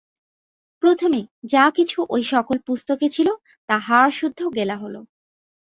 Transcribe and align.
প্রথমে 0.83 1.21
যা 1.43 1.65
কিছু 1.69 1.97
ঐ 2.09 2.17
সকল 2.23 2.57
পুস্তকে 2.67 3.07
ছিল, 3.09 3.29
তা 3.69 3.75
হাড়সুদ্ধ 3.79 4.39
গেলা 4.55 4.75
হল। 4.75 4.95